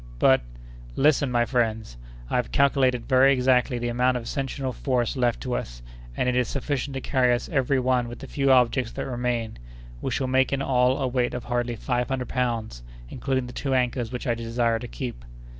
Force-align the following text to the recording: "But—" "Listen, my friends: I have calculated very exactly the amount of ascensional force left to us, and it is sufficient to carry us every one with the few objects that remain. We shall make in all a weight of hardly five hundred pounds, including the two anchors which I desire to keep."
"But—" 0.17 0.41
"Listen, 0.95 1.29
my 1.29 1.45
friends: 1.45 1.95
I 2.27 2.37
have 2.37 2.51
calculated 2.51 3.05
very 3.05 3.33
exactly 3.33 3.77
the 3.77 3.89
amount 3.89 4.17
of 4.17 4.23
ascensional 4.23 4.73
force 4.73 5.15
left 5.15 5.41
to 5.41 5.53
us, 5.53 5.83
and 6.17 6.27
it 6.27 6.35
is 6.35 6.47
sufficient 6.47 6.95
to 6.95 7.01
carry 7.01 7.31
us 7.31 7.47
every 7.49 7.79
one 7.79 8.07
with 8.07 8.17
the 8.17 8.25
few 8.25 8.51
objects 8.51 8.91
that 8.93 9.05
remain. 9.05 9.59
We 10.01 10.09
shall 10.09 10.25
make 10.25 10.51
in 10.51 10.59
all 10.63 10.97
a 10.97 11.07
weight 11.07 11.35
of 11.35 11.43
hardly 11.43 11.75
five 11.75 12.07
hundred 12.07 12.29
pounds, 12.29 12.81
including 13.09 13.45
the 13.45 13.53
two 13.53 13.75
anchors 13.75 14.11
which 14.11 14.25
I 14.25 14.33
desire 14.33 14.79
to 14.79 14.87
keep." 14.87 15.23